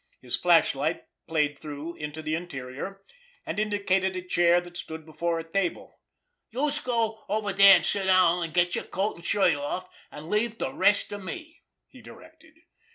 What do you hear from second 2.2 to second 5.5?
the interior, and indicated a chair that stood before a